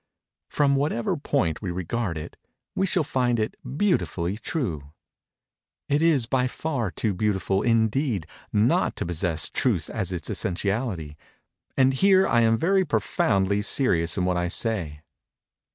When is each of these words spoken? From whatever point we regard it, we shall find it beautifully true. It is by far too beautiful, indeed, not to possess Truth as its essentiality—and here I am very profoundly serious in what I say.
From 0.49 0.75
whatever 0.75 1.15
point 1.15 1.61
we 1.61 1.69
regard 1.69 2.17
it, 2.17 2.35
we 2.73 2.87
shall 2.87 3.03
find 3.03 3.39
it 3.39 3.55
beautifully 3.77 4.35
true. 4.39 4.93
It 5.89 6.01
is 6.01 6.25
by 6.25 6.47
far 6.47 6.89
too 6.89 7.13
beautiful, 7.13 7.61
indeed, 7.61 8.25
not 8.51 8.95
to 8.95 9.05
possess 9.05 9.47
Truth 9.47 9.91
as 9.91 10.11
its 10.11 10.27
essentiality—and 10.27 11.93
here 11.93 12.27
I 12.27 12.41
am 12.41 12.57
very 12.57 12.83
profoundly 12.83 13.61
serious 13.61 14.17
in 14.17 14.25
what 14.25 14.37
I 14.37 14.47
say. 14.47 15.01